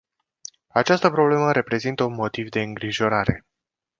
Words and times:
Această 0.67 1.09
problemă 1.09 1.51
reprezintă 1.51 2.03
un 2.03 2.13
motiv 2.13 2.49
de 2.49 2.61
îngrijorare. 2.61 3.45